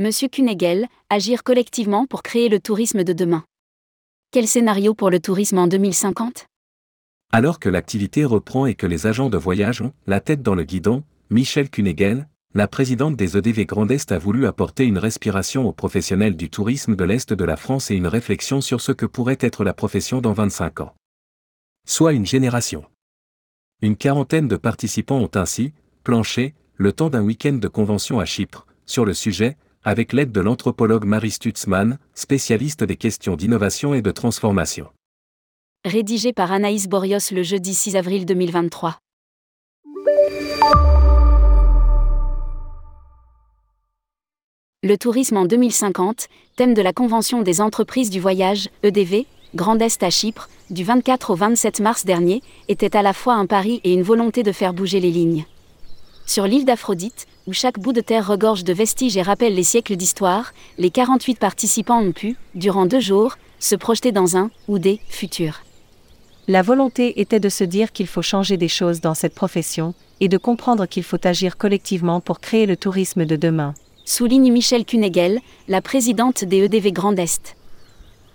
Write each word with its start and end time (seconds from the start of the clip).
Monsieur 0.00 0.28
Kunegel, 0.28 0.86
agir 1.10 1.44
collectivement 1.44 2.06
pour 2.06 2.22
créer 2.22 2.48
le 2.48 2.58
tourisme 2.58 3.04
de 3.04 3.12
demain. 3.12 3.44
Quel 4.30 4.48
scénario 4.48 4.94
pour 4.94 5.10
le 5.10 5.20
tourisme 5.20 5.58
en 5.58 5.66
2050 5.66 6.46
Alors 7.32 7.58
que 7.58 7.68
l'activité 7.68 8.24
reprend 8.24 8.64
et 8.64 8.74
que 8.74 8.86
les 8.86 9.06
agents 9.06 9.28
de 9.28 9.36
voyage 9.36 9.82
ont 9.82 9.92
la 10.06 10.20
tête 10.20 10.40
dans 10.40 10.54
le 10.54 10.64
guidon, 10.64 11.04
Michel 11.28 11.68
Kunegel, 11.68 12.30
la 12.54 12.66
présidente 12.66 13.14
des 13.14 13.36
EDV 13.36 13.66
Grand 13.66 13.90
Est 13.90 14.10
a 14.10 14.18
voulu 14.18 14.46
apporter 14.46 14.86
une 14.86 14.96
respiration 14.96 15.68
aux 15.68 15.74
professionnels 15.74 16.34
du 16.34 16.48
tourisme 16.48 16.96
de 16.96 17.04
l'Est 17.04 17.34
de 17.34 17.44
la 17.44 17.58
France 17.58 17.90
et 17.90 17.94
une 17.94 18.06
réflexion 18.06 18.62
sur 18.62 18.80
ce 18.80 18.92
que 18.92 19.04
pourrait 19.04 19.36
être 19.38 19.64
la 19.64 19.74
profession 19.74 20.22
dans 20.22 20.32
25 20.32 20.80
ans. 20.80 20.94
Soit 21.86 22.14
une 22.14 22.24
génération. 22.24 22.86
Une 23.82 23.96
quarantaine 23.98 24.48
de 24.48 24.56
participants 24.56 25.18
ont 25.18 25.30
ainsi, 25.34 25.74
planché, 26.04 26.54
le 26.76 26.94
temps 26.94 27.10
d'un 27.10 27.22
week-end 27.22 27.52
de 27.52 27.68
convention 27.68 28.18
à 28.18 28.24
Chypre, 28.24 28.64
sur 28.86 29.04
le 29.04 29.12
sujet, 29.12 29.58
avec 29.84 30.12
l'aide 30.12 30.30
de 30.30 30.40
l'anthropologue 30.40 31.04
Marie 31.04 31.30
Stutzmann, 31.30 31.98
spécialiste 32.14 32.84
des 32.84 32.96
questions 32.96 33.36
d'innovation 33.36 33.94
et 33.94 34.02
de 34.02 34.10
transformation. 34.10 34.88
Rédigé 35.86 36.34
par 36.34 36.52
Anaïs 36.52 36.86
Borios 36.86 37.32
le 37.32 37.42
jeudi 37.42 37.74
6 37.74 37.96
avril 37.96 38.26
2023. 38.26 38.98
Le 44.82 44.96
tourisme 44.96 45.38
en 45.38 45.44
2050, 45.46 46.28
thème 46.56 46.74
de 46.74 46.82
la 46.82 46.92
Convention 46.92 47.42
des 47.42 47.60
entreprises 47.60 48.10
du 48.10 48.20
voyage, 48.20 48.68
EDV, 48.82 49.26
Grand 49.54 49.78
Est 49.78 50.02
à 50.02 50.10
Chypre, 50.10 50.48
du 50.68 50.84
24 50.84 51.30
au 51.30 51.34
27 51.34 51.80
mars 51.80 52.04
dernier, 52.04 52.42
était 52.68 52.96
à 52.96 53.02
la 53.02 53.12
fois 53.12 53.34
un 53.34 53.46
pari 53.46 53.80
et 53.84 53.92
une 53.94 54.02
volonté 54.02 54.42
de 54.42 54.52
faire 54.52 54.74
bouger 54.74 55.00
les 55.00 55.10
lignes. 55.10 55.44
Sur 56.26 56.46
l'île 56.46 56.64
d'Aphrodite, 56.64 57.26
où 57.46 57.52
chaque 57.52 57.78
bout 57.78 57.92
de 57.92 58.00
terre 58.00 58.26
regorge 58.26 58.64
de 58.64 58.72
vestiges 58.72 59.16
et 59.16 59.22
rappelle 59.22 59.54
les 59.54 59.64
siècles 59.64 59.96
d'histoire, 59.96 60.52
les 60.78 60.90
48 60.90 61.38
participants 61.38 62.00
ont 62.00 62.12
pu, 62.12 62.36
durant 62.54 62.86
deux 62.86 63.00
jours, 63.00 63.36
se 63.58 63.76
projeter 63.76 64.12
dans 64.12 64.36
un, 64.36 64.50
ou 64.68 64.78
des, 64.78 65.00
futurs. 65.08 65.62
La 66.48 66.62
volonté 66.62 67.20
était 67.20 67.40
de 67.40 67.48
se 67.48 67.64
dire 67.64 67.92
qu'il 67.92 68.06
faut 68.06 68.22
changer 68.22 68.56
des 68.56 68.68
choses 68.68 69.00
dans 69.00 69.14
cette 69.14 69.34
profession, 69.34 69.94
et 70.20 70.28
de 70.28 70.38
comprendre 70.38 70.86
qu'il 70.86 71.02
faut 71.02 71.26
agir 71.26 71.56
collectivement 71.56 72.20
pour 72.20 72.40
créer 72.40 72.66
le 72.66 72.76
tourisme 72.76 73.24
de 73.24 73.36
demain 73.36 73.74
souligne 74.10 74.52
Michel 74.52 74.84
Kunegel, 74.84 75.40
la 75.68 75.80
présidente 75.80 76.44
des 76.44 76.64
EDV 76.64 76.90
Grand 76.90 77.16
Est. 77.16 77.54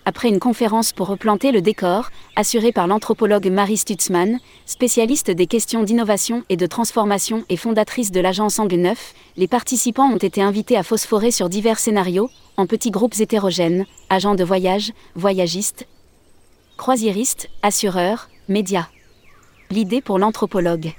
Après 0.08 0.30
une 0.30 0.40
conférence 0.40 0.94
pour 0.94 1.08
replanter 1.08 1.52
le 1.52 1.64
décor, 1.64 2.12
assurée 2.36 2.72
par 2.72 2.86
l'anthropologue 2.86 3.48
Marie 3.48 3.78
Stutzmann, 3.78 4.40
spécialiste 4.68 5.32
des 5.32 5.48
questions 5.48 5.82
d'innovation 5.82 6.44
et 6.50 6.58
de 6.58 6.68
transformation 6.68 7.44
et 7.50 7.58
fondatrice 7.58 8.12
de 8.12 8.20
l'agence 8.20 8.60
Angle 8.60 8.76
9, 8.76 9.14
les 9.38 9.48
participants 9.48 10.12
ont 10.12 10.18
été 10.18 10.44
invités 10.44 10.78
à 10.78 10.84
phosphorer 10.84 11.32
sur 11.32 11.50
divers 11.50 11.80
scénarios, 11.80 12.30
en 12.56 12.68
petits 12.68 12.92
groupes 12.92 13.20
hétérogènes, 13.20 13.88
agents 14.12 14.36
de 14.36 14.44
voyage, 14.44 14.94
voyagistes, 15.16 15.88
croisiéristes, 16.78 17.50
assureurs, 17.64 18.30
médias. 18.48 18.90
L'idée 19.72 20.02
pour 20.02 20.20
l'anthropologue. 20.20 20.94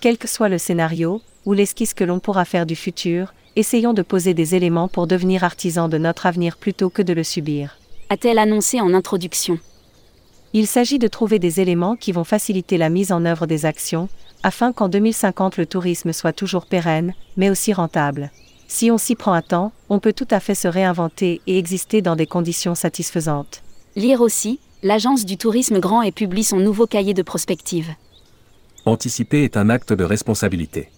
Quel 0.00 0.16
que 0.16 0.28
soit 0.28 0.48
le 0.48 0.58
scénario, 0.58 1.20
ou 1.44 1.54
l'esquisse 1.54 1.92
que 1.92 2.04
l'on 2.04 2.20
pourra 2.20 2.44
faire 2.44 2.66
du 2.66 2.76
futur, 2.76 3.34
essayons 3.56 3.94
de 3.94 4.02
poser 4.02 4.32
des 4.32 4.54
éléments 4.54 4.86
pour 4.86 5.08
devenir 5.08 5.42
artisans 5.42 5.90
de 5.90 5.98
notre 5.98 6.26
avenir 6.26 6.56
plutôt 6.56 6.88
que 6.88 7.02
de 7.02 7.14
le 7.14 7.24
subir. 7.24 7.78
A-t-elle 8.12 8.38
annoncé 8.38 8.78
en 8.78 8.92
introduction 8.92 9.58
Il 10.52 10.66
s'agit 10.66 10.98
de 10.98 11.08
trouver 11.08 11.38
des 11.38 11.60
éléments 11.60 11.96
qui 11.96 12.12
vont 12.12 12.24
faciliter 12.24 12.76
la 12.76 12.90
mise 12.90 13.10
en 13.10 13.24
œuvre 13.24 13.46
des 13.46 13.64
actions, 13.64 14.10
afin 14.42 14.74
qu'en 14.74 14.90
2050 14.90 15.56
le 15.56 15.64
tourisme 15.64 16.12
soit 16.12 16.34
toujours 16.34 16.66
pérenne, 16.66 17.14
mais 17.38 17.48
aussi 17.48 17.72
rentable. 17.72 18.30
Si 18.68 18.90
on 18.90 18.98
s'y 18.98 19.14
prend 19.14 19.32
à 19.32 19.40
temps, 19.40 19.72
on 19.88 19.98
peut 19.98 20.12
tout 20.12 20.28
à 20.30 20.40
fait 20.40 20.54
se 20.54 20.68
réinventer 20.68 21.40
et 21.46 21.56
exister 21.56 22.02
dans 22.02 22.14
des 22.14 22.26
conditions 22.26 22.74
satisfaisantes. 22.74 23.62
Lire 23.96 24.20
aussi, 24.20 24.60
l'agence 24.82 25.24
du 25.24 25.38
tourisme 25.38 25.80
grand 25.80 26.02
et 26.02 26.12
publie 26.12 26.44
son 26.44 26.58
nouveau 26.58 26.86
cahier 26.86 27.14
de 27.14 27.22
prospective. 27.22 27.94
Anticiper 28.84 29.42
est 29.44 29.56
un 29.56 29.70
acte 29.70 29.94
de 29.94 30.04
responsabilité. 30.04 30.90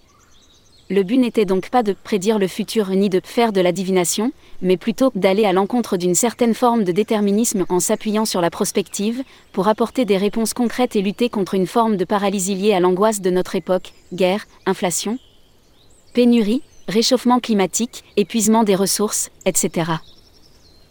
Le 0.87 1.01
but 1.01 1.17
n'était 1.17 1.45
donc 1.45 1.71
pas 1.71 1.81
de 1.81 1.93
prédire 1.93 2.37
le 2.37 2.47
futur 2.47 2.89
ni 2.89 3.09
de 3.09 3.19
faire 3.23 3.51
de 3.51 3.59
la 3.59 3.71
divination, 3.71 4.31
mais 4.61 4.77
plutôt 4.77 5.11
d'aller 5.15 5.45
à 5.45 5.51
l'encontre 5.53 5.97
d'une 5.97 6.13
certaine 6.13 6.53
forme 6.53 6.83
de 6.83 6.91
déterminisme 6.91 7.65
en 7.69 7.79
s'appuyant 7.79 8.25
sur 8.25 8.39
la 8.39 8.51
prospective, 8.51 9.23
pour 9.51 9.67
apporter 9.67 10.05
des 10.05 10.17
réponses 10.17 10.53
concrètes 10.53 10.95
et 10.95 11.01
lutter 11.01 11.27
contre 11.27 11.55
une 11.55 11.65
forme 11.65 11.97
de 11.97 12.05
paralysie 12.05 12.53
liée 12.53 12.73
à 12.73 12.79
l'angoisse 12.79 13.21
de 13.21 13.31
notre 13.31 13.55
époque, 13.55 13.93
guerre, 14.13 14.45
inflation, 14.67 15.17
pénurie, 16.13 16.61
réchauffement 16.87 17.39
climatique, 17.39 18.03
épuisement 18.15 18.63
des 18.63 18.75
ressources, 18.75 19.31
etc. 19.45 19.91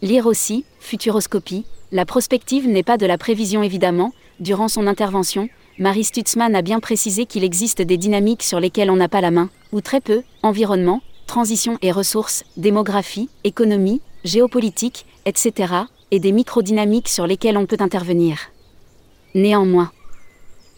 Lire 0.01 0.25
aussi, 0.25 0.65
Futuroscopie, 0.81 1.65
la 1.93 2.05
prospective 2.05 2.67
n'est 2.67 2.83
pas 2.83 2.97
de 2.97 3.05
la 3.05 3.17
prévision 3.17 3.63
évidemment, 3.63 4.11
durant 4.41 4.67
son 4.67 4.87
intervention, 4.87 5.47
Marie 5.77 6.05
Stutzmann 6.05 6.55
a 6.55 6.61
bien 6.61 6.79
précisé 6.79 7.25
qu'il 7.25 7.43
existe 7.43 7.81
des 7.81 7.97
dynamiques 7.97 8.43
sur 8.43 8.61
lesquelles 8.61 8.89
on 8.89 8.95
n'a 8.95 9.09
pas 9.09 9.19
la 9.19 9.29
main, 9.29 9.49
ou 9.73 9.81
très 9.81 9.99
peu, 9.99 10.23
environnement, 10.41 11.01
transition 11.27 11.77
et 11.81 11.91
ressources, 11.91 12.45
démographie, 12.55 13.29
économie, 13.43 14.01
géopolitique, 14.23 15.05
etc., 15.25 15.73
et 16.11 16.19
des 16.21 16.31
microdynamiques 16.31 17.09
sur 17.09 17.27
lesquelles 17.27 17.57
on 17.57 17.65
peut 17.65 17.75
intervenir. 17.81 18.37
Néanmoins, 19.33 19.91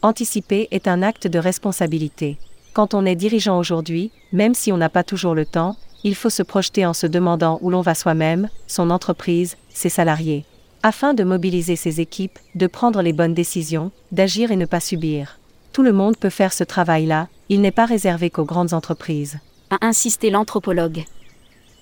anticiper 0.02 0.68
est 0.72 0.88
un 0.88 1.03
acte 1.03 1.28
de 1.28 1.38
responsabilité. 1.38 2.38
Quand 2.74 2.96
on 2.96 3.06
est 3.06 3.16
dirigeant 3.16 3.59
aujourd'hui, 3.59 4.09
même 4.31 4.56
si 4.56 4.72
on 4.72 4.78
n'a 4.78 4.90
pas 4.90 5.03
toujours 5.03 5.36
le 5.36 5.46
temps, 5.46 5.75
il 6.03 6.16
faut 6.16 6.31
se 6.31 6.41
projeter 6.41 6.88
en 6.88 6.94
se 6.94 7.06
demandant 7.06 7.59
où 7.62 7.69
l'on 7.69 7.81
va 7.81 7.94
soi-même, 7.94 8.50
son 8.66 8.90
entreprise, 8.90 9.57
ses 9.69 9.90
salariés 9.90 10.44
afin 10.88 11.14
de 11.14 11.25
mobiliser 11.25 11.75
ses 11.75 12.00
équipes, 12.00 12.40
de 12.56 12.66
prendre 12.66 13.02
les 13.02 13.12
bonnes 13.12 13.34
décisions, 13.34 13.92
d'agir 14.14 14.52
et 14.52 14.56
ne 14.56 14.66
pas 14.66 14.80
subir. 14.80 15.38
Tout 15.74 15.84
le 15.84 15.92
monde 15.92 16.16
peut 16.16 16.30
faire 16.30 16.53
ce 16.53 16.64
travail-là, 16.64 17.28
il 17.50 17.59
n'est 17.59 17.72
pas 17.74 17.86
réservé 17.86 18.30
qu'aux 18.30 18.46
grandes 18.46 18.72
entreprises. 18.72 19.38
A 19.70 19.86
insisté 19.86 20.30
l'anthropologue. 20.30 21.03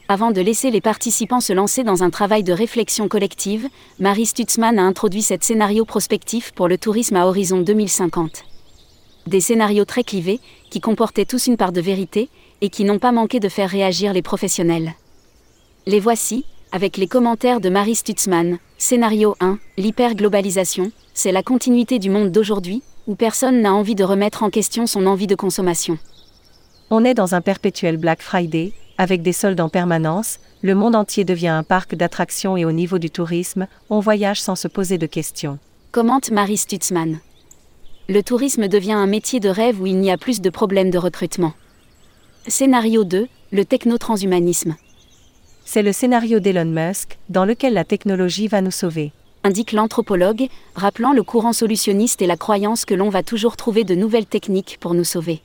Avant 0.07 0.31
de 0.31 0.41
laisser 0.41 0.71
les 0.71 0.81
participants 0.81 1.39
se 1.39 1.53
lancer 1.53 1.83
dans 1.83 2.01
un 2.01 2.09
travail 2.09 2.43
de 2.43 2.51
réflexion 2.51 3.07
collective, 3.07 3.67
Marie 3.99 4.25
Stutzmann 4.25 4.79
a 4.79 4.83
introduit 4.83 5.21
cet 5.21 5.43
scénario 5.43 5.85
prospectif 5.85 6.51
pour 6.51 6.67
le 6.67 6.79
tourisme 6.79 7.15
à 7.15 7.27
horizon 7.27 7.61
2050. 7.61 8.43
Des 9.27 9.39
scénarios 9.39 9.85
très 9.85 10.03
clivés, 10.03 10.39
qui 10.71 10.81
comportaient 10.81 11.25
tous 11.25 11.45
une 11.45 11.57
part 11.57 11.73
de 11.73 11.81
vérité, 11.81 12.27
et 12.61 12.69
qui 12.69 12.85
n'ont 12.85 12.97
pas 12.97 13.11
manqué 13.11 13.39
de 13.39 13.49
faire 13.49 13.69
réagir 13.69 14.13
les 14.13 14.23
professionnels. 14.23 14.95
Les 15.85 15.99
voici, 15.99 16.43
avec 16.71 16.97
les 16.97 17.07
commentaires 17.07 17.61
de 17.61 17.69
Marie 17.69 17.93
Stutzmann. 17.93 18.57
Scénario 18.77 19.37
1, 19.39 19.57
l'hyperglobalisation, 19.77 20.91
c'est 21.13 21.31
la 21.31 21.43
continuité 21.43 21.97
du 21.97 22.09
monde 22.09 22.31
d'aujourd'hui, 22.31 22.83
où 23.07 23.15
personne 23.15 23.61
n'a 23.61 23.73
envie 23.73 23.95
de 23.95 24.03
remettre 24.03 24.43
en 24.43 24.49
question 24.49 24.85
son 24.85 25.05
envie 25.05 25.27
de 25.27 25.35
consommation. 25.35 25.97
On 26.89 27.05
est 27.05 27.13
dans 27.13 27.35
un 27.35 27.41
perpétuel 27.41 27.95
Black 27.95 28.21
Friday, 28.21 28.73
avec 28.97 29.21
des 29.21 29.31
soldes 29.31 29.61
en 29.61 29.69
permanence, 29.69 30.39
le 30.61 30.75
monde 30.75 30.95
entier 30.95 31.23
devient 31.23 31.47
un 31.47 31.63
parc 31.63 31.95
d'attractions 31.95 32.57
et 32.57 32.65
au 32.65 32.73
niveau 32.73 32.99
du 32.99 33.09
tourisme, 33.09 33.67
on 33.89 34.01
voyage 34.01 34.41
sans 34.41 34.55
se 34.55 34.67
poser 34.67 34.97
de 34.97 35.05
questions. 35.05 35.57
Commente 35.93 36.31
Marie 36.31 36.57
Stutzmann. 36.57 37.19
Le 38.09 38.23
tourisme 38.23 38.67
devient 38.67 38.91
un 38.91 39.07
métier 39.07 39.39
de 39.39 39.49
rêve 39.49 39.81
où 39.81 39.87
il 39.87 39.97
n'y 39.97 40.11
a 40.11 40.17
plus 40.17 40.41
de 40.41 40.49
problèmes 40.49 40.91
de 40.91 40.97
recrutement. 40.97 41.53
Scénario 42.47 43.05
2, 43.05 43.27
le 43.51 43.65
techno-transhumanisme. 43.65 44.75
C'est 45.67 45.81
le 45.81 45.91
scénario 45.91 46.39
d'Elon 46.39 46.65
Musk, 46.65 47.17
dans 47.29 47.43
lequel 47.43 47.73
la 47.73 47.83
technologie 47.83 48.47
va 48.47 48.61
nous 48.61 48.71
sauver. 48.71 49.11
Indique 49.43 49.71
l'anthropologue, 49.71 50.47
rappelant 50.75 51.11
le 51.11 51.23
courant 51.23 51.53
solutionniste 51.53 52.21
et 52.21 52.27
la 52.27 52.37
croyance 52.37 52.85
que 52.85 52.93
l'on 52.93 53.09
va 53.09 53.23
toujours 53.23 53.57
trouver 53.57 53.83
de 53.83 53.95
nouvelles 53.95 54.27
techniques 54.27 54.77
pour 54.79 54.93
nous 54.93 55.03
sauver. 55.03 55.41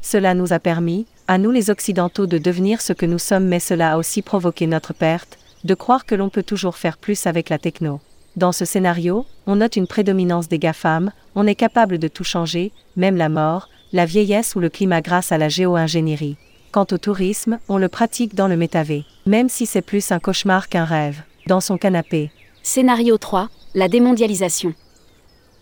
Cela 0.00 0.34
nous 0.34 0.52
a 0.52 0.58
permis, 0.58 1.06
à 1.28 1.36
nous 1.36 1.50
les 1.50 1.70
Occidentaux, 1.70 2.26
de 2.26 2.38
devenir 2.38 2.80
ce 2.80 2.94
que 2.94 3.06
nous 3.06 3.18
sommes, 3.18 3.46
mais 3.46 3.60
cela 3.60 3.92
a 3.92 3.96
aussi 3.98 4.22
provoqué 4.22 4.66
notre 4.66 4.94
perte, 4.94 5.38
de 5.64 5.74
croire 5.74 6.06
que 6.06 6.14
l'on 6.14 6.30
peut 6.30 6.42
toujours 6.42 6.76
faire 6.76 6.96
plus 6.96 7.26
avec 7.26 7.50
la 7.50 7.58
techno. 7.58 8.00
Dans 8.36 8.52
ce 8.52 8.64
scénario, 8.64 9.26
on 9.46 9.56
note 9.56 9.76
une 9.76 9.86
prédominance 9.86 10.48
des 10.48 10.58
GAFAM, 10.58 11.12
on 11.34 11.46
est 11.46 11.54
capable 11.54 11.98
de 11.98 12.08
tout 12.08 12.24
changer, 12.24 12.72
même 12.96 13.16
la 13.16 13.28
mort, 13.28 13.68
la 13.92 14.06
vieillesse 14.06 14.56
ou 14.56 14.60
le 14.60 14.70
climat 14.70 15.02
grâce 15.02 15.30
à 15.30 15.38
la 15.38 15.48
géo-ingénierie. 15.48 16.36
Quant 16.76 16.86
au 16.92 16.98
tourisme, 16.98 17.58
on 17.70 17.78
le 17.78 17.88
pratique 17.88 18.34
dans 18.34 18.48
le 18.48 18.56
métavé, 18.58 19.06
même 19.24 19.48
si 19.48 19.64
c'est 19.64 19.80
plus 19.80 20.12
un 20.12 20.18
cauchemar 20.18 20.68
qu'un 20.68 20.84
rêve, 20.84 21.22
dans 21.46 21.62
son 21.62 21.78
canapé. 21.78 22.30
Scénario 22.62 23.16
3, 23.16 23.48
la 23.74 23.88
démondialisation. 23.88 24.74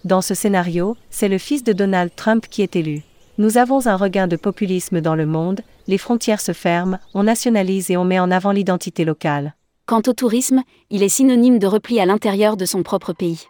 Dans 0.04 0.22
ce 0.22 0.34
scénario, 0.34 0.96
c'est 1.10 1.28
le 1.28 1.38
fils 1.38 1.62
de 1.62 1.72
Donald 1.72 2.10
Trump 2.16 2.46
qui 2.50 2.62
est 2.62 2.74
élu. 2.74 3.04
Nous 3.38 3.58
avons 3.58 3.86
un 3.86 3.94
regain 3.94 4.26
de 4.26 4.34
populisme 4.34 5.00
dans 5.00 5.14
le 5.14 5.24
monde, 5.24 5.60
les 5.86 5.98
frontières 5.98 6.40
se 6.40 6.50
ferment, 6.50 6.98
on 7.14 7.22
nationalise 7.22 7.92
et 7.92 7.96
on 7.96 8.04
met 8.04 8.18
en 8.18 8.32
avant 8.32 8.50
l'identité 8.50 9.04
locale. 9.04 9.54
Quant 9.86 10.02
au 10.08 10.14
tourisme, 10.14 10.64
il 10.90 11.04
est 11.04 11.08
synonyme 11.08 11.60
de 11.60 11.68
repli 11.68 12.00
à 12.00 12.06
l'intérieur 12.06 12.56
de 12.56 12.64
son 12.64 12.82
propre 12.82 13.12
pays. 13.12 13.44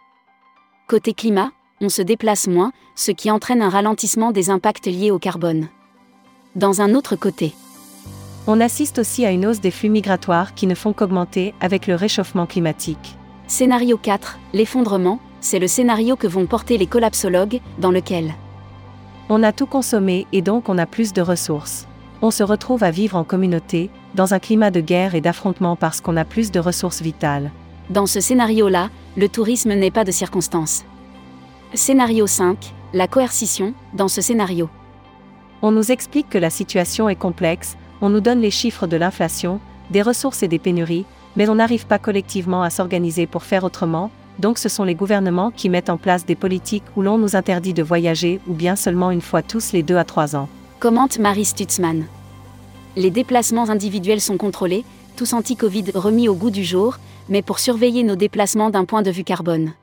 Côté 0.87 1.13
climat, 1.15 1.49
on 1.81 1.89
se 1.89 2.03
déplace 2.03 2.45
moins, 2.47 2.71
ce 2.95 3.09
qui 3.09 3.31
entraîne 3.31 3.63
un 3.63 3.69
ralentissement 3.69 4.31
des 4.31 4.51
impacts 4.51 4.85
liés 4.85 5.09
au 5.09 5.17
carbone 5.17 5.67
dans 6.55 6.81
un 6.81 6.93
autre 6.93 7.15
côté. 7.15 7.53
On 8.47 8.61
assiste 8.61 8.99
aussi 8.99 9.25
à 9.25 9.31
une 9.31 9.45
hausse 9.45 9.59
des 9.59 9.71
flux 9.71 9.89
migratoires 9.89 10.53
qui 10.53 10.67
ne 10.67 10.75
font 10.75 10.93
qu'augmenter 10.93 11.53
avec 11.59 11.87
le 11.87 11.95
réchauffement 11.95 12.45
climatique. 12.45 13.17
Scénario 13.47 13.97
4, 13.97 14.39
l'effondrement, 14.53 15.19
c'est 15.41 15.59
le 15.59 15.67
scénario 15.67 16.15
que 16.15 16.27
vont 16.27 16.45
porter 16.45 16.77
les 16.77 16.87
collapsologues, 16.87 17.61
dans 17.77 17.91
lequel 17.91 18.33
On 19.29 19.43
a 19.43 19.51
tout 19.51 19.65
consommé 19.65 20.27
et 20.31 20.41
donc 20.41 20.69
on 20.69 20.77
a 20.77 20.85
plus 20.85 21.13
de 21.13 21.21
ressources. 21.21 21.87
On 22.21 22.31
se 22.31 22.43
retrouve 22.43 22.83
à 22.83 22.91
vivre 22.91 23.17
en 23.17 23.23
communauté, 23.23 23.89
dans 24.15 24.33
un 24.33 24.39
climat 24.39 24.71
de 24.71 24.79
guerre 24.79 25.15
et 25.15 25.21
d'affrontement 25.21 25.75
parce 25.75 25.99
qu'on 25.99 26.17
a 26.17 26.25
plus 26.25 26.51
de 26.51 26.59
ressources 26.59 27.01
vitales. 27.01 27.51
Dans 27.89 28.05
ce 28.05 28.19
scénario-là, 28.19 28.89
le 29.17 29.27
tourisme 29.29 29.73
n'est 29.73 29.91
pas 29.91 30.05
de 30.05 30.11
circonstance. 30.11 30.85
Scénario 31.73 32.25
5, 32.25 32.73
la 32.93 33.07
coercition, 33.07 33.73
dans 33.93 34.07
ce 34.07 34.21
scénario. 34.21 34.69
On 35.61 35.71
nous 35.71 35.91
explique 35.91 36.29
que 36.29 36.37
la 36.37 36.49
situation 36.49 37.09
est 37.09 37.15
complexe, 37.15 37.77
on 38.01 38.09
nous 38.09 38.21
donne 38.21 38.41
les 38.41 38.51
chiffres 38.51 38.87
de 38.87 38.97
l'inflation, 38.97 39.59
des 39.89 40.01
ressources 40.01 40.43
et 40.43 40.47
des 40.47 40.59
pénuries, 40.59 41.05
mais 41.35 41.49
on 41.49 41.55
n'arrive 41.55 41.85
pas 41.87 41.99
collectivement 41.99 42.63
à 42.63 42.69
s'organiser 42.69 43.27
pour 43.27 43.43
faire 43.43 43.63
autrement, 43.63 44.11
donc 44.39 44.57
ce 44.57 44.69
sont 44.69 44.83
les 44.83 44.95
gouvernements 44.95 45.51
qui 45.51 45.69
mettent 45.69 45.89
en 45.89 45.97
place 45.97 46.25
des 46.25 46.35
politiques 46.35 46.83
où 46.95 47.01
l'on 47.01 47.17
nous 47.17 47.35
interdit 47.35 47.73
de 47.73 47.83
voyager 47.83 48.41
ou 48.47 48.53
bien 48.53 48.75
seulement 48.75 49.11
une 49.11 49.21
fois 49.21 49.41
tous 49.41 49.71
les 49.71 49.83
deux 49.83 49.97
à 49.97 50.03
trois 50.03 50.35
ans. 50.35 50.49
Commente 50.79 51.19
Marie 51.19 51.45
Stutzmann. 51.45 52.05
Les 52.95 53.11
déplacements 53.11 53.69
individuels 53.69 54.21
sont 54.21 54.37
contrôlés, 54.37 54.85
tous 55.15 55.33
anti-Covid 55.33 55.91
remis 55.95 56.27
au 56.27 56.35
goût 56.35 56.49
du 56.49 56.63
jour, 56.63 56.97
mais 57.29 57.41
pour 57.41 57.59
surveiller 57.59 58.03
nos 58.03 58.15
déplacements 58.15 58.69
d'un 58.69 58.85
point 58.85 59.01
de 59.01 59.11
vue 59.11 59.23
carbone. 59.23 59.73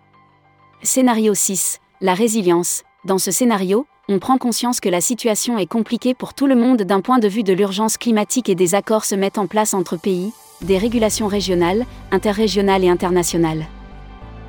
Scénario 0.82 1.34
6. 1.34 1.78
La 2.00 2.14
résilience. 2.14 2.82
Dans 3.04 3.18
ce 3.18 3.30
scénario, 3.30 3.86
on 4.08 4.18
prend 4.18 4.36
conscience 4.36 4.80
que 4.80 4.88
la 4.88 5.00
situation 5.00 5.58
est 5.58 5.66
compliquée 5.66 6.12
pour 6.12 6.34
tout 6.34 6.46
le 6.46 6.56
monde 6.56 6.82
d'un 6.82 7.00
point 7.00 7.20
de 7.20 7.28
vue 7.28 7.44
de 7.44 7.52
l'urgence 7.52 7.96
climatique 7.96 8.48
et 8.48 8.56
des 8.56 8.74
accords 8.74 9.04
se 9.04 9.14
mettent 9.14 9.38
en 9.38 9.46
place 9.46 9.74
entre 9.74 9.96
pays, 9.96 10.32
des 10.60 10.76
régulations 10.76 11.28
régionales, 11.28 11.86
interrégionales 12.10 12.82
et 12.82 12.88
internationales. 12.88 13.64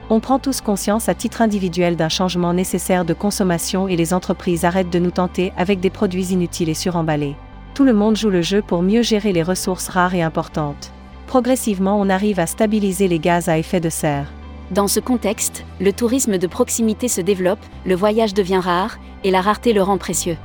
On 0.10 0.20
prend 0.20 0.40
tous 0.40 0.60
conscience 0.60 1.08
à 1.08 1.14
titre 1.14 1.42
individuel 1.42 1.96
d'un 1.96 2.10
changement 2.10 2.54
nécessaire 2.54 3.06
de 3.06 3.14
consommation 3.14 3.88
et 3.88 3.96
les 3.96 4.14
entreprises 4.14 4.66
arrêtent 4.66 4.90
de 4.90 5.00
nous 5.00 5.12
tenter 5.12 5.54
avec 5.56 5.80
des 5.80 5.92
produits 5.92 6.34
inutiles 6.34 6.70
et 6.70 6.74
suremballés. 6.74 7.36
Tout 7.76 7.84
le 7.84 7.94
monde 7.94 8.18
joue 8.18 8.30
le 8.30 8.42
jeu 8.42 8.62
pour 8.62 8.82
mieux 8.82 9.04
gérer 9.04 9.34
les 9.34 9.44
ressources 9.44 9.88
rares 9.88 10.16
et 10.16 10.24
importantes. 10.24 10.92
Progressivement, 11.28 12.00
on 12.00 12.10
arrive 12.10 12.40
à 12.40 12.48
stabiliser 12.48 13.08
les 13.08 13.20
gaz 13.20 13.50
à 13.50 13.58
effet 13.58 13.80
de 13.80 13.90
serre. 13.90 14.28
Dans 14.72 14.88
ce 14.88 15.00
contexte, 15.00 15.66
le 15.80 15.94
tourisme 15.94 16.38
de 16.38 16.48
proximité 16.48 17.08
se 17.08 17.22
développe, 17.22 17.60
le 17.86 17.96
voyage 17.96 18.34
devient 18.34 18.62
rare, 18.64 18.98
et 19.24 19.32
la 19.32 19.42
rareté 19.42 19.74
le 19.74 19.84
rend 19.84 19.98
précieux. 19.98 20.38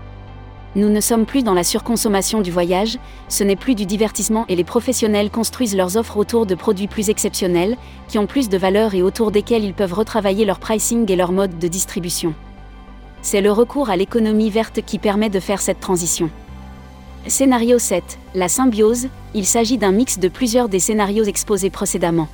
Nous 0.74 0.90
ne 0.90 1.00
sommes 1.00 1.24
plus 1.24 1.42
dans 1.42 1.54
la 1.54 1.64
surconsommation 1.64 2.40
du 2.40 2.50
voyage, 2.50 2.98
ce 3.28 3.42
n'est 3.42 3.56
plus 3.56 3.74
du 3.74 3.86
divertissement 3.86 4.44
et 4.48 4.56
les 4.56 4.64
professionnels 4.64 5.30
construisent 5.30 5.76
leurs 5.76 5.96
offres 5.96 6.18
autour 6.18 6.46
de 6.46 6.54
produits 6.54 6.88
plus 6.88 7.10
exceptionnels, 7.10 7.76
qui 8.06 8.18
ont 8.18 8.26
plus 8.26 8.48
de 8.48 8.58
valeur 8.58 8.94
et 8.94 9.02
autour 9.02 9.30
desquels 9.30 9.64
ils 9.64 9.72
peuvent 9.72 9.94
retravailler 9.94 10.44
leur 10.44 10.58
pricing 10.58 11.10
et 11.10 11.16
leur 11.16 11.32
mode 11.32 11.58
de 11.58 11.68
distribution. 11.68 12.34
C'est 13.22 13.40
le 13.40 13.50
recours 13.50 13.88
à 13.88 13.96
l'économie 13.96 14.50
verte 14.50 14.80
qui 14.84 14.98
permet 14.98 15.30
de 15.30 15.40
faire 15.40 15.60
cette 15.60 15.80
transition. 15.80 16.30
Scénario 17.26 17.78
7. 17.78 18.18
La 18.34 18.48
symbiose, 18.48 19.08
il 19.34 19.46
s'agit 19.46 19.78
d'un 19.78 19.92
mix 19.92 20.18
de 20.18 20.28
plusieurs 20.28 20.68
des 20.68 20.80
scénarios 20.80 21.24
exposés 21.24 21.70
précédemment. 21.70 22.28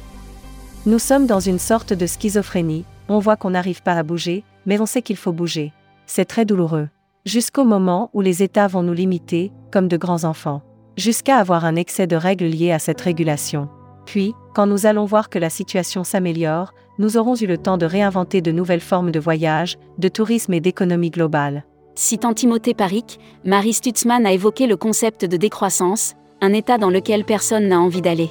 Nous 0.86 0.98
sommes 0.98 1.26
dans 1.26 1.40
une 1.40 1.58
sorte 1.58 1.94
de 1.94 2.04
schizophrénie, 2.06 2.84
on 3.08 3.18
voit 3.18 3.36
qu'on 3.36 3.50
n'arrive 3.50 3.82
pas 3.82 3.94
à 3.94 4.02
bouger, 4.02 4.44
mais 4.66 4.78
on 4.78 4.84
sait 4.84 5.00
qu'il 5.00 5.16
faut 5.16 5.32
bouger. 5.32 5.72
C'est 6.04 6.26
très 6.26 6.44
douloureux. 6.44 6.90
Jusqu'au 7.24 7.64
moment 7.64 8.10
où 8.12 8.20
les 8.20 8.42
États 8.42 8.66
vont 8.66 8.82
nous 8.82 8.92
limiter, 8.92 9.50
comme 9.72 9.88
de 9.88 9.96
grands 9.96 10.24
enfants. 10.24 10.60
Jusqu'à 10.98 11.38
avoir 11.38 11.64
un 11.64 11.76
excès 11.76 12.06
de 12.06 12.16
règles 12.16 12.44
liées 12.44 12.70
à 12.70 12.78
cette 12.78 13.00
régulation. 13.00 13.70
Puis, 14.04 14.34
quand 14.54 14.66
nous 14.66 14.84
allons 14.84 15.06
voir 15.06 15.30
que 15.30 15.38
la 15.38 15.48
situation 15.48 16.04
s'améliore, 16.04 16.74
nous 16.98 17.16
aurons 17.16 17.34
eu 17.34 17.46
le 17.46 17.56
temps 17.56 17.78
de 17.78 17.86
réinventer 17.86 18.42
de 18.42 18.52
nouvelles 18.52 18.80
formes 18.80 19.10
de 19.10 19.18
voyage, 19.18 19.78
de 19.96 20.08
tourisme 20.08 20.52
et 20.52 20.60
d'économie 20.60 21.10
globale. 21.10 21.64
Citant 21.94 22.34
Timothée 22.34 22.74
Paric, 22.74 23.18
Marie 23.46 23.72
Stutzmann 23.72 24.26
a 24.26 24.32
évoqué 24.32 24.66
le 24.66 24.76
concept 24.76 25.24
de 25.24 25.38
décroissance, 25.38 26.12
un 26.42 26.52
état 26.52 26.76
dans 26.76 26.90
lequel 26.90 27.24
personne 27.24 27.68
n'a 27.68 27.80
envie 27.80 28.02
d'aller. 28.02 28.28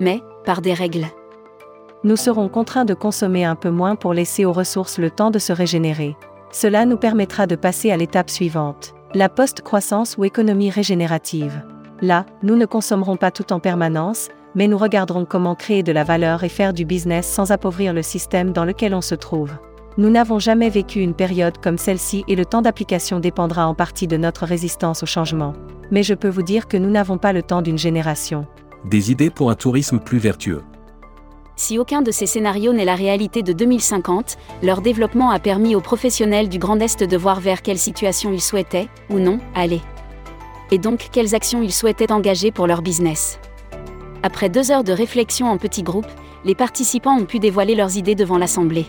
Mais, 0.00 0.20
par 0.44 0.60
des 0.60 0.74
règles 0.74 1.06
nous 2.04 2.16
serons 2.16 2.48
contraints 2.48 2.84
de 2.84 2.94
consommer 2.94 3.44
un 3.44 3.54
peu 3.54 3.70
moins 3.70 3.94
pour 3.94 4.12
laisser 4.12 4.44
aux 4.44 4.52
ressources 4.52 4.98
le 4.98 5.10
temps 5.10 5.30
de 5.30 5.38
se 5.38 5.52
régénérer. 5.52 6.16
Cela 6.50 6.84
nous 6.84 6.96
permettra 6.96 7.46
de 7.46 7.54
passer 7.54 7.90
à 7.90 7.96
l'étape 7.96 8.28
suivante, 8.28 8.94
la 9.14 9.28
post-croissance 9.28 10.16
ou 10.18 10.24
économie 10.24 10.70
régénérative. 10.70 11.62
Là, 12.00 12.26
nous 12.42 12.56
ne 12.56 12.66
consommerons 12.66 13.16
pas 13.16 13.30
tout 13.30 13.52
en 13.52 13.60
permanence, 13.60 14.28
mais 14.54 14.66
nous 14.66 14.78
regarderons 14.78 15.24
comment 15.24 15.54
créer 15.54 15.82
de 15.82 15.92
la 15.92 16.04
valeur 16.04 16.42
et 16.42 16.48
faire 16.48 16.72
du 16.72 16.84
business 16.84 17.26
sans 17.26 17.52
appauvrir 17.52 17.92
le 17.92 18.02
système 18.02 18.52
dans 18.52 18.64
lequel 18.64 18.94
on 18.94 19.00
se 19.00 19.14
trouve. 19.14 19.52
Nous 19.96 20.10
n'avons 20.10 20.38
jamais 20.38 20.70
vécu 20.70 21.00
une 21.00 21.14
période 21.14 21.58
comme 21.58 21.78
celle-ci 21.78 22.24
et 22.26 22.34
le 22.34 22.44
temps 22.44 22.62
d'application 22.62 23.20
dépendra 23.20 23.66
en 23.66 23.74
partie 23.74 24.08
de 24.08 24.16
notre 24.16 24.44
résistance 24.44 25.02
au 25.02 25.06
changement. 25.06 25.52
Mais 25.90 26.02
je 26.02 26.14
peux 26.14 26.28
vous 26.28 26.42
dire 26.42 26.66
que 26.66 26.76
nous 26.76 26.90
n'avons 26.90 27.18
pas 27.18 27.32
le 27.32 27.42
temps 27.42 27.62
d'une 27.62 27.78
génération. 27.78 28.46
Des 28.84 29.12
idées 29.12 29.30
pour 29.30 29.50
un 29.50 29.54
tourisme 29.54 30.00
plus 30.00 30.18
vertueux. 30.18 30.62
Si 31.54 31.78
aucun 31.78 32.02
de 32.02 32.10
ces 32.10 32.26
scénarios 32.26 32.72
n'est 32.72 32.84
la 32.84 32.94
réalité 32.94 33.42
de 33.42 33.52
2050, 33.52 34.36
leur 34.62 34.80
développement 34.80 35.30
a 35.30 35.38
permis 35.38 35.74
aux 35.74 35.80
professionnels 35.80 36.48
du 36.48 36.58
Grand 36.58 36.80
Est 36.80 37.04
de 37.04 37.16
voir 37.16 37.40
vers 37.40 37.62
quelle 37.62 37.78
situation 37.78 38.32
ils 38.32 38.40
souhaitaient, 38.40 38.88
ou 39.10 39.18
non, 39.18 39.38
aller. 39.54 39.80
Et 40.70 40.78
donc 40.78 41.08
quelles 41.12 41.34
actions 41.34 41.62
ils 41.62 41.72
souhaitaient 41.72 42.10
engager 42.10 42.50
pour 42.50 42.66
leur 42.66 42.80
business. 42.80 43.38
Après 44.22 44.48
deux 44.48 44.70
heures 44.70 44.84
de 44.84 44.92
réflexion 44.92 45.48
en 45.48 45.58
petits 45.58 45.82
groupes, 45.82 46.06
les 46.44 46.54
participants 46.54 47.18
ont 47.18 47.26
pu 47.26 47.38
dévoiler 47.38 47.74
leurs 47.74 47.96
idées 47.96 48.14
devant 48.14 48.38
l'Assemblée. 48.38 48.86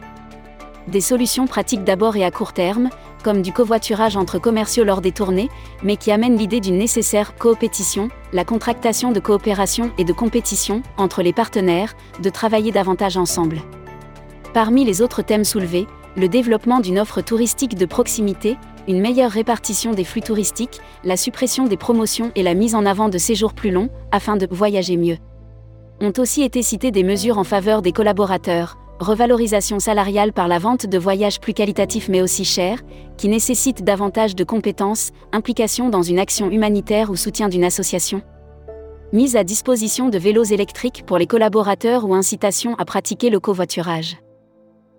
Des 0.87 1.01
solutions 1.01 1.47
pratiques 1.47 1.83
d'abord 1.83 2.15
et 2.15 2.23
à 2.23 2.31
court 2.31 2.53
terme, 2.53 2.89
comme 3.23 3.41
du 3.41 3.51
covoiturage 3.53 4.17
entre 4.17 4.37
commerciaux 4.37 4.83
lors 4.83 5.01
des 5.01 5.11
tournées, 5.11 5.49
mais 5.81 5.95
qui 5.95 6.11
amènent 6.11 6.37
l'idée 6.37 6.59
d'une 6.59 6.77
nécessaire 6.77 7.35
coopétition, 7.35 8.09
la 8.33 8.45
contractation 8.45 9.11
de 9.11 9.19
coopération 9.19 9.91
et 9.97 10.03
de 10.03 10.13
compétition 10.13 10.83
entre 10.97 11.23
les 11.23 11.33
partenaires, 11.33 11.95
de 12.21 12.29
travailler 12.29 12.71
davantage 12.71 13.17
ensemble. 13.17 13.61
Parmi 14.53 14.85
les 14.85 15.01
autres 15.01 15.23
thèmes 15.23 15.45
soulevés, 15.45 15.87
le 16.15 16.27
développement 16.27 16.79
d'une 16.79 16.99
offre 16.99 17.21
touristique 17.21 17.75
de 17.75 17.85
proximité, 17.85 18.57
une 18.87 19.01
meilleure 19.01 19.31
répartition 19.31 19.93
des 19.93 20.03
flux 20.03 20.21
touristiques, 20.21 20.81
la 21.03 21.17
suppression 21.17 21.65
des 21.65 21.77
promotions 21.77 22.31
et 22.35 22.43
la 22.43 22.53
mise 22.53 22.75
en 22.75 22.85
avant 22.85 23.09
de 23.09 23.17
séjours 23.17 23.53
plus 23.53 23.71
longs, 23.71 23.89
afin 24.11 24.35
de 24.35 24.47
voyager 24.51 24.97
mieux. 24.97 25.17
Ont 26.01 26.13
aussi 26.17 26.43
été 26.43 26.61
citées 26.61 26.91
des 26.91 27.03
mesures 27.03 27.37
en 27.37 27.43
faveur 27.43 27.81
des 27.81 27.93
collaborateurs, 27.93 28.77
revalorisation 28.99 29.79
salariale 29.79 30.33
par 30.33 30.47
la 30.47 30.59
vente 30.59 30.85
de 30.85 30.97
voyages 30.97 31.39
plus 31.39 31.53
qualitatifs 31.53 32.09
mais 32.09 32.21
aussi 32.21 32.45
chers, 32.45 32.79
qui 33.17 33.27
nécessitent 33.27 33.83
davantage 33.83 34.35
de 34.35 34.43
compétences, 34.43 35.11
implication 35.31 35.89
dans 35.89 36.01
une 36.01 36.19
action 36.19 36.49
humanitaire 36.49 37.09
ou 37.09 37.15
soutien 37.15 37.49
d'une 37.49 37.63
association. 37.63 38.21
Mise 39.11 39.35
à 39.35 39.43
disposition 39.43 40.09
de 40.09 40.17
vélos 40.17 40.43
électriques 40.43 41.03
pour 41.05 41.17
les 41.17 41.27
collaborateurs 41.27 42.05
ou 42.05 42.15
incitation 42.15 42.75
à 42.75 42.85
pratiquer 42.85 43.29
le 43.29 43.39
covoiturage. 43.39 44.17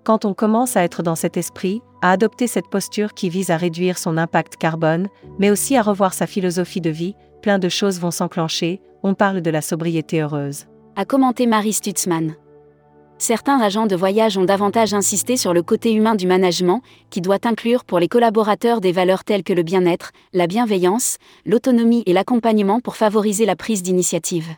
Quand 0.04 0.24
on 0.24 0.34
commence 0.34 0.76
à 0.76 0.84
être 0.84 1.02
dans 1.02 1.16
cet 1.16 1.36
esprit, 1.36 1.80
à 2.02 2.10
adopter 2.10 2.46
cette 2.46 2.68
posture 2.68 3.14
qui 3.14 3.30
vise 3.30 3.50
à 3.50 3.56
réduire 3.56 3.98
son 3.98 4.18
impact 4.18 4.56
carbone, 4.56 5.08
mais 5.38 5.50
aussi 5.50 5.76
à 5.76 5.82
revoir 5.82 6.12
sa 6.12 6.26
philosophie 6.26 6.82
de 6.82 6.90
vie, 6.90 7.14
plein 7.42 7.58
de 7.58 7.70
choses 7.70 7.98
vont 7.98 8.10
s'enclencher, 8.10 8.80
on 9.02 9.14
parle 9.14 9.40
de 9.40 9.50
la 9.50 9.62
sobriété 9.62 10.20
heureuse. 10.20 10.66
A 10.96 11.04
commenté 11.04 11.46
Marie 11.46 11.72
Stutzmann 11.72 12.36
certains 13.18 13.61
agents 13.61 13.87
de 13.87 13.97
voyage 13.97 14.37
ont 14.37 14.44
davantage 14.44 14.94
insisté 14.94 15.37
sur 15.37 15.54
le 15.54 15.62
côté 15.62 15.92
humain 15.92 16.14
du 16.14 16.26
management, 16.26 16.83
qui 17.11 17.21
doit 17.21 17.47
inclure 17.47 17.85
pour 17.85 17.99
les 17.99 18.09
collaborateurs 18.09 18.80
des 18.80 18.92
valeurs 18.92 19.25
telles 19.25 19.42
que 19.42 19.52
le 19.52 19.62
bien-être, 19.62 20.11
la 20.33 20.47
bienveillance, 20.47 21.18
l'autonomie 21.47 22.02
et 22.06 22.12
l'accompagnement 22.12 22.80
pour 22.80 22.97
favoriser 22.97 23.47
la 23.47 23.56
prise 23.56 23.83
d'initiative. 23.83 24.49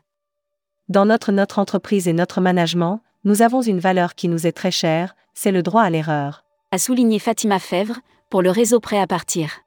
Dans 0.89 1.05
notre, 1.05 1.33
notre 1.33 1.59
entreprise 1.59 2.09
et 2.09 2.13
notre 2.13 2.41
management, 2.41 3.01
nous 3.25 3.43
avons 3.43 3.63
une 3.63 3.81
valeur 3.81 4.15
qui 4.15 4.29
nous 4.29 4.47
est 4.47 4.53
très 4.53 4.71
chère, 4.71 5.17
c'est 5.35 5.53
le 5.53 5.63
droit 5.63 5.83
à 5.83 5.91
l'erreur. 5.91 6.45
A 6.71 6.79
souligné 6.79 7.19
Fatima 7.19 7.59
Fèvre, 7.59 7.99
pour 8.31 8.43
le 8.43 8.51
réseau 8.51 8.81
Prêt 8.81 8.99
à 8.99 9.07
partir. 9.07 9.61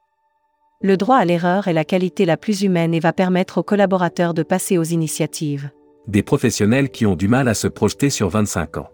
Le 0.82 0.96
droit 0.96 1.18
à 1.18 1.26
l'erreur 1.26 1.68
est 1.68 1.74
la 1.74 1.84
qualité 1.84 2.26
la 2.26 2.38
plus 2.38 2.62
humaine 2.62 2.94
et 2.94 3.00
va 3.00 3.12
permettre 3.12 3.58
aux 3.58 3.64
collaborateurs 3.64 4.34
de 4.34 4.44
passer 4.44 4.78
aux 4.78 4.84
initiatives 4.84 5.72
des 6.10 6.24
professionnels 6.24 6.90
qui 6.90 7.06
ont 7.06 7.16
du 7.16 7.28
mal 7.28 7.48
à 7.48 7.54
se 7.54 7.68
projeter 7.68 8.10
sur 8.10 8.30
25 8.30 8.78
ans. 8.78 8.90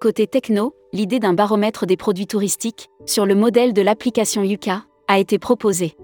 Côté 0.00 0.26
techno, 0.26 0.74
l'idée 0.92 1.18
d'un 1.18 1.32
baromètre 1.32 1.86
des 1.86 1.96
produits 1.96 2.26
touristiques, 2.26 2.88
sur 3.06 3.26
le 3.26 3.34
modèle 3.34 3.72
de 3.72 3.82
l'application 3.82 4.42
Yuka, 4.42 4.84
a 5.08 5.18
été 5.18 5.38
proposée. 5.38 5.96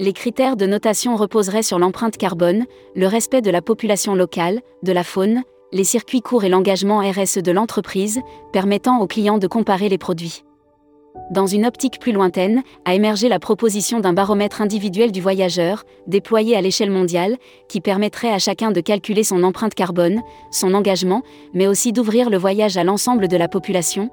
Les 0.00 0.12
critères 0.12 0.56
de 0.56 0.66
notation 0.66 1.14
reposeraient 1.14 1.62
sur 1.62 1.78
l'empreinte 1.78 2.16
carbone, 2.16 2.64
le 2.96 3.06
respect 3.06 3.42
de 3.42 3.50
la 3.50 3.62
population 3.62 4.14
locale, 4.14 4.60
de 4.82 4.92
la 4.92 5.04
faune, 5.04 5.42
les 5.72 5.84
circuits 5.84 6.22
courts 6.22 6.44
et 6.44 6.48
l'engagement 6.48 6.98
RSE 6.98 7.38
de 7.38 7.52
l'entreprise, 7.52 8.20
permettant 8.52 9.00
aux 9.00 9.06
clients 9.06 9.38
de 9.38 9.46
comparer 9.46 9.88
les 9.88 9.98
produits. 9.98 10.42
Dans 11.30 11.46
une 11.46 11.64
optique 11.64 12.00
plus 12.00 12.12
lointaine, 12.12 12.62
a 12.84 12.94
émergé 12.94 13.28
la 13.28 13.38
proposition 13.38 13.98
d'un 14.00 14.12
baromètre 14.12 14.60
individuel 14.60 15.10
du 15.10 15.22
voyageur, 15.22 15.84
déployé 16.06 16.54
à 16.54 16.60
l'échelle 16.60 16.90
mondiale, 16.90 17.38
qui 17.68 17.80
permettrait 17.80 18.32
à 18.32 18.38
chacun 18.38 18.70
de 18.70 18.80
calculer 18.80 19.24
son 19.24 19.42
empreinte 19.42 19.74
carbone, 19.74 20.20
son 20.50 20.74
engagement, 20.74 21.22
mais 21.54 21.66
aussi 21.66 21.92
d'ouvrir 21.92 22.28
le 22.28 22.36
voyage 22.36 22.76
à 22.76 22.84
l'ensemble 22.84 23.26
de 23.26 23.36
la 23.36 23.48
population, 23.48 24.10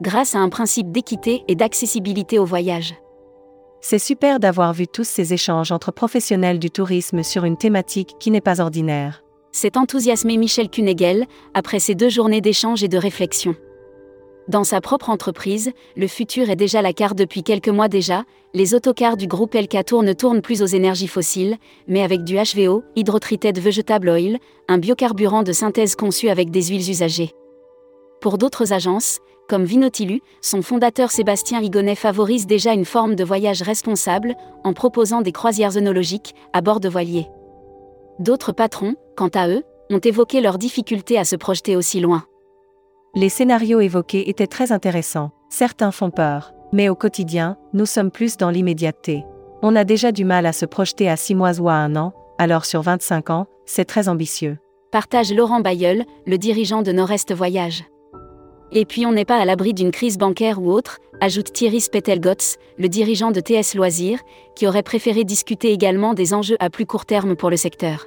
grâce 0.00 0.34
à 0.34 0.38
un 0.38 0.48
principe 0.48 0.92
d'équité 0.92 1.42
et 1.48 1.54
d'accessibilité 1.54 2.38
au 2.38 2.44
voyage. 2.44 2.94
C'est 3.80 3.98
super 3.98 4.38
d'avoir 4.38 4.72
vu 4.72 4.86
tous 4.86 5.04
ces 5.04 5.34
échanges 5.34 5.72
entre 5.72 5.90
professionnels 5.90 6.60
du 6.60 6.70
tourisme 6.70 7.24
sur 7.24 7.44
une 7.44 7.56
thématique 7.56 8.14
qui 8.20 8.30
n'est 8.30 8.40
pas 8.40 8.60
ordinaire. 8.60 9.24
C'est 9.50 9.76
enthousiasmé 9.76 10.36
Michel 10.36 10.70
Kunegel, 10.70 11.26
après 11.52 11.80
ces 11.80 11.96
deux 11.96 12.08
journées 12.08 12.40
d'échanges 12.40 12.84
et 12.84 12.88
de 12.88 12.96
réflexion. 12.96 13.56
Dans 14.48 14.64
sa 14.64 14.80
propre 14.80 15.08
entreprise, 15.08 15.70
le 15.96 16.08
futur 16.08 16.50
est 16.50 16.56
déjà 16.56 16.82
la 16.82 16.92
carte 16.92 17.16
depuis 17.16 17.44
quelques 17.44 17.68
mois 17.68 17.88
déjà, 17.88 18.24
les 18.54 18.74
autocars 18.74 19.16
du 19.16 19.28
groupe 19.28 19.54
Elcatour 19.54 20.02
ne 20.02 20.12
tournent 20.12 20.42
plus 20.42 20.62
aux 20.62 20.66
énergies 20.66 21.06
fossiles, 21.06 21.56
mais 21.86 22.02
avec 22.02 22.24
du 22.24 22.36
HVO, 22.36 22.82
Hydrotreated 22.96 23.58
Vegetable 23.58 24.08
Oil, 24.08 24.38
un 24.68 24.78
biocarburant 24.78 25.44
de 25.44 25.52
synthèse 25.52 25.94
conçu 25.94 26.28
avec 26.28 26.50
des 26.50 26.64
huiles 26.64 26.90
usagées. 26.90 27.30
Pour 28.20 28.36
d'autres 28.36 28.72
agences, 28.72 29.20
comme 29.48 29.64
Vinotilu, 29.64 30.20
son 30.40 30.60
fondateur 30.60 31.10
Sébastien 31.10 31.60
Higonnet 31.60 31.94
favorise 31.94 32.46
déjà 32.46 32.72
une 32.72 32.84
forme 32.84 33.14
de 33.14 33.24
voyage 33.24 33.62
responsable, 33.62 34.34
en 34.64 34.72
proposant 34.72 35.22
des 35.22 35.32
croisières 35.32 35.76
œnologiques, 35.76 36.34
à 36.52 36.62
bord 36.62 36.80
de 36.80 36.88
voiliers. 36.88 37.26
D'autres 38.18 38.52
patrons, 38.52 38.96
quant 39.16 39.30
à 39.34 39.48
eux, 39.48 39.62
ont 39.90 39.98
évoqué 39.98 40.40
leurs 40.40 40.58
difficultés 40.58 41.18
à 41.18 41.24
se 41.24 41.36
projeter 41.36 41.76
aussi 41.76 42.00
loin. 42.00 42.24
Les 43.14 43.28
scénarios 43.28 43.80
évoqués 43.80 44.30
étaient 44.30 44.46
très 44.46 44.72
intéressants, 44.72 45.32
certains 45.50 45.92
font 45.92 46.10
peur, 46.10 46.54
mais 46.72 46.88
au 46.88 46.94
quotidien, 46.94 47.58
nous 47.74 47.84
sommes 47.84 48.10
plus 48.10 48.38
dans 48.38 48.48
l'immédiateté. 48.48 49.22
On 49.60 49.76
a 49.76 49.84
déjà 49.84 50.12
du 50.12 50.24
mal 50.24 50.46
à 50.46 50.54
se 50.54 50.64
projeter 50.64 51.10
à 51.10 51.16
6 51.18 51.34
mois 51.34 51.60
ou 51.60 51.68
à 51.68 51.74
un 51.74 51.94
an, 51.94 52.14
alors 52.38 52.64
sur 52.64 52.80
25 52.80 53.28
ans, 53.28 53.46
c'est 53.66 53.84
très 53.84 54.08
ambitieux. 54.08 54.56
Partage 54.92 55.30
Laurent 55.30 55.60
Bayeul, 55.60 56.04
le 56.26 56.38
dirigeant 56.38 56.80
de 56.80 56.90
Nord-Est 56.90 57.34
Voyage. 57.34 57.84
Et 58.70 58.86
puis 58.86 59.04
on 59.04 59.12
n'est 59.12 59.26
pas 59.26 59.36
à 59.36 59.44
l'abri 59.44 59.74
d'une 59.74 59.90
crise 59.90 60.16
bancaire 60.16 60.58
ou 60.58 60.72
autre, 60.72 60.96
ajoute 61.20 61.52
Thierry 61.52 61.82
Spetelgotz, 61.82 62.56
le 62.78 62.88
dirigeant 62.88 63.30
de 63.30 63.40
TS 63.40 63.74
Loisirs, 63.74 64.20
qui 64.56 64.66
aurait 64.66 64.82
préféré 64.82 65.24
discuter 65.24 65.70
également 65.72 66.14
des 66.14 66.32
enjeux 66.32 66.56
à 66.60 66.70
plus 66.70 66.86
court 66.86 67.04
terme 67.04 67.36
pour 67.36 67.50
le 67.50 67.58
secteur. 67.58 68.06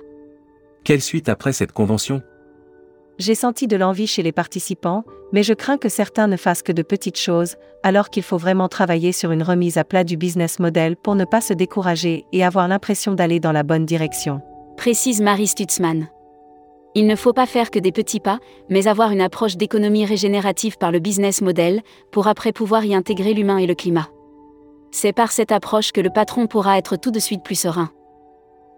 Quelle 0.83 1.01
suite 1.01 1.29
après 1.29 1.53
cette 1.53 1.73
convention? 1.73 2.23
J'ai 3.17 3.35
senti 3.35 3.67
de 3.67 3.77
l'envie 3.77 4.07
chez 4.07 4.23
les 4.23 4.33
participants, 4.33 5.05
mais 5.31 5.41
je 5.41 5.53
crains 5.53 5.77
que 5.77 5.87
certains 5.87 6.27
ne 6.27 6.35
fassent 6.35 6.63
que 6.63 6.73
de 6.73 6.81
petites 6.81 7.17
choses, 7.17 7.55
alors 7.81 8.09
qu'il 8.09 8.23
faut 8.23 8.37
vraiment 8.37 8.67
travailler 8.67 9.13
sur 9.13 9.31
une 9.31 9.43
remise 9.43 9.77
à 9.77 9.85
plat 9.85 10.03
du 10.03 10.17
business 10.17 10.59
model 10.59 10.97
pour 10.97 11.15
ne 11.15 11.23
pas 11.23 11.39
se 11.39 11.53
décourager 11.53 12.25
et 12.33 12.43
avoir 12.43 12.67
l'impression 12.67 13.13
d'aller 13.13 13.39
dans 13.39 13.53
la 13.53 13.63
bonne 13.63 13.85
direction. 13.85 14.41
Précise 14.75 15.21
Marie 15.21 15.47
Stutzmann. 15.47 16.09
Il 16.93 17.07
ne 17.07 17.15
faut 17.15 17.33
pas 17.33 17.45
faire 17.45 17.71
que 17.71 17.79
des 17.79 17.91
petits 17.93 18.19
pas, 18.19 18.39
mais 18.69 18.87
avoir 18.87 19.11
une 19.11 19.21
approche 19.21 19.55
d'économie 19.55 20.05
régénérative 20.05 20.77
par 20.77 20.91
le 20.91 20.99
business 20.99 21.41
model, 21.41 21.81
pour 22.11 22.27
après 22.27 22.51
pouvoir 22.51 22.83
y 22.83 22.95
intégrer 22.95 23.33
l'humain 23.33 23.57
et 23.57 23.67
le 23.67 23.75
climat. 23.75 24.09
C'est 24.91 25.13
par 25.13 25.31
cette 25.31 25.51
approche 25.51 25.91
que 25.91 26.01
le 26.01 26.09
patron 26.09 26.47
pourra 26.47 26.77
être 26.77 26.97
tout 26.97 27.11
de 27.11 27.19
suite 27.19 27.43
plus 27.43 27.59
serein. 27.59 27.91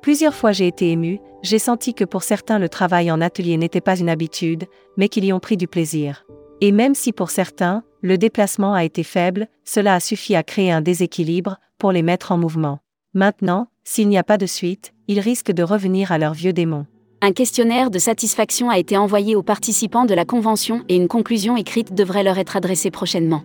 Plusieurs 0.01 0.33
fois 0.33 0.51
j'ai 0.51 0.67
été 0.67 0.91
ému, 0.91 1.19
j'ai 1.43 1.59
senti 1.59 1.93
que 1.93 2.05
pour 2.05 2.23
certains 2.23 2.59
le 2.59 2.69
travail 2.69 3.11
en 3.11 3.21
atelier 3.21 3.57
n'était 3.57 3.81
pas 3.81 3.99
une 3.99 4.09
habitude, 4.09 4.65
mais 4.97 5.09
qu'ils 5.09 5.25
y 5.25 5.33
ont 5.33 5.39
pris 5.39 5.57
du 5.57 5.67
plaisir. 5.67 6.25
Et 6.61 6.71
même 6.71 6.95
si 6.95 7.11
pour 7.11 7.29
certains, 7.29 7.83
le 8.01 8.17
déplacement 8.17 8.73
a 8.73 8.83
été 8.83 9.03
faible, 9.03 9.47
cela 9.63 9.95
a 9.95 9.99
suffi 9.99 10.35
à 10.35 10.43
créer 10.43 10.71
un 10.71 10.81
déséquilibre, 10.81 11.57
pour 11.77 11.91
les 11.91 12.01
mettre 12.01 12.31
en 12.31 12.37
mouvement. 12.37 12.79
Maintenant, 13.13 13.67
s'il 13.83 14.09
n'y 14.09 14.17
a 14.17 14.23
pas 14.23 14.37
de 14.37 14.45
suite, 14.45 14.93
ils 15.07 15.19
risquent 15.19 15.51
de 15.51 15.63
revenir 15.63 16.11
à 16.11 16.17
leur 16.17 16.33
vieux 16.33 16.53
démon. 16.53 16.85
Un 17.21 17.31
questionnaire 17.31 17.89
de 17.89 17.99
satisfaction 17.99 18.69
a 18.69 18.77
été 18.77 18.97
envoyé 18.97 19.35
aux 19.35 19.43
participants 19.43 20.05
de 20.05 20.13
la 20.13 20.25
convention 20.25 20.83
et 20.89 20.95
une 20.95 21.07
conclusion 21.07 21.57
écrite 21.57 21.93
devrait 21.93 22.23
leur 22.23 22.37
être 22.37 22.55
adressée 22.55 22.91
prochainement. 22.91 23.43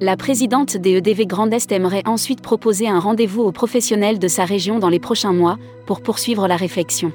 La 0.00 0.16
présidente 0.16 0.76
des 0.76 0.96
EDV 0.96 1.26
Grand 1.26 1.50
Est 1.50 1.72
aimerait 1.72 2.02
ensuite 2.06 2.42
proposer 2.42 2.88
un 2.88 3.00
rendez-vous 3.00 3.42
aux 3.42 3.52
professionnels 3.52 4.18
de 4.18 4.28
sa 4.28 4.44
région 4.44 4.78
dans 4.78 4.88
les 4.88 4.98
prochains 4.98 5.32
mois 5.32 5.58
pour 5.86 6.00
poursuivre 6.00 6.46
la 6.48 6.56
réflexion. 6.56 7.12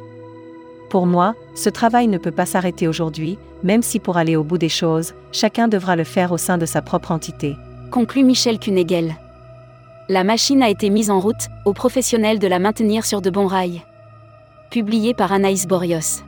Pour 0.89 1.05
moi, 1.05 1.35
ce 1.55 1.69
travail 1.69 2.07
ne 2.07 2.17
peut 2.17 2.31
pas 2.31 2.45
s'arrêter 2.45 2.87
aujourd'hui, 2.87 3.37
même 3.63 3.83
si 3.83 3.99
pour 3.99 4.17
aller 4.17 4.35
au 4.35 4.43
bout 4.43 4.57
des 4.57 4.69
choses, 4.69 5.13
chacun 5.31 5.67
devra 5.67 5.95
le 5.95 6.03
faire 6.03 6.31
au 6.31 6.37
sein 6.37 6.57
de 6.57 6.65
sa 6.65 6.81
propre 6.81 7.11
entité. 7.11 7.55
Conclut 7.91 8.23
Michel 8.23 8.59
Kunegel. 8.59 9.15
La 10.09 10.23
machine 10.23 10.63
a 10.63 10.69
été 10.69 10.89
mise 10.89 11.09
en 11.09 11.19
route, 11.19 11.47
aux 11.65 11.73
professionnels 11.73 12.39
de 12.39 12.47
la 12.47 12.59
maintenir 12.59 13.05
sur 13.05 13.21
de 13.21 13.29
bons 13.29 13.47
rails 13.47 13.81
publié 14.71 15.13
par 15.13 15.31
Anaïs 15.33 15.67
Borios. 15.67 16.23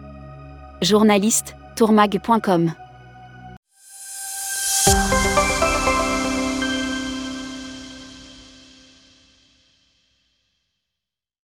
Journaliste, 0.82 1.56
tourmag.com 1.76 2.74